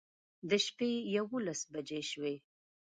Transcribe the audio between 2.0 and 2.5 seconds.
شوې